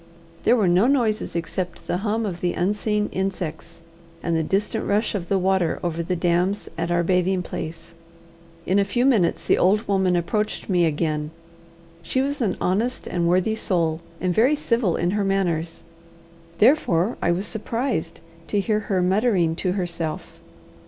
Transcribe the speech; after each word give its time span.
There 0.45 0.55
were 0.55 0.67
no 0.67 0.87
noises 0.87 1.35
except 1.35 1.85
the 1.85 1.97
hum 1.97 2.25
of 2.25 2.41
the 2.41 2.53
unseen 2.53 3.07
insects, 3.11 3.81
and 4.23 4.35
the 4.35 4.41
distant 4.41 4.87
rush 4.87 5.13
of 5.13 5.29
the 5.29 5.37
water 5.37 5.79
over 5.83 6.01
the 6.01 6.15
dams 6.15 6.67
at 6.75 6.89
our 6.89 7.03
bathing 7.03 7.43
place. 7.43 7.93
In 8.65 8.79
a 8.79 8.83
few 8.83 9.05
minutes 9.05 9.45
the 9.45 9.59
old 9.59 9.87
woman 9.87 10.15
approached 10.15 10.67
me 10.67 10.85
again. 10.85 11.29
She 12.01 12.19
was 12.19 12.41
an 12.41 12.57
honest 12.59 13.05
and 13.05 13.27
worthy 13.27 13.53
soul, 13.53 14.01
and 14.19 14.33
very 14.33 14.55
civil 14.55 14.95
in 14.95 15.11
her 15.11 15.23
manners. 15.23 15.83
Therefore 16.57 17.15
I 17.21 17.29
was 17.29 17.45
surprised 17.45 18.21
to 18.47 18.59
hear 18.59 18.79
her 18.79 19.03
muttering 19.03 19.55
to 19.57 19.73
herself. 19.73 20.39